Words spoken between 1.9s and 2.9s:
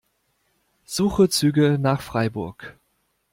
Freiburg.